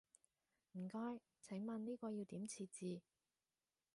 [0.71, 3.03] 唔該，請問呢個要點設置？